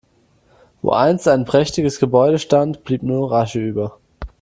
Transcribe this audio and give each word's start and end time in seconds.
Wo 0.81 0.93
einst 0.93 1.27
ein 1.27 1.45
prächtiges 1.45 1.99
Gebäude 1.99 2.39
stand, 2.39 2.83
blieb 2.83 3.03
nur 3.03 3.19
noch 3.29 3.35
Asche 3.35 3.59
über. 3.59 3.99